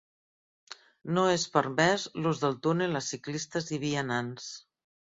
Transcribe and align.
No 1.17 1.25
és 1.33 1.45
permès 1.59 2.07
l'ús 2.23 2.43
del 2.47 2.59
túnel 2.65 3.03
a 3.03 3.05
ciclistes 3.13 3.73
i 3.79 3.83
vianants. 3.89 4.53